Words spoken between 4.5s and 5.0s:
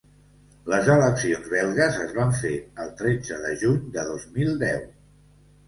deu.